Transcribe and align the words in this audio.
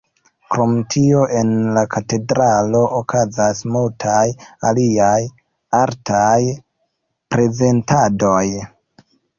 Krom 0.53 0.71
tio 0.93 1.19
en 1.41 1.51
la 1.75 1.83
katedralo 1.95 2.81
okazas 3.01 3.61
multaj 3.77 4.25
aliaj 4.71 5.15
artaj 5.85 6.43
prezentadoj. 7.37 8.45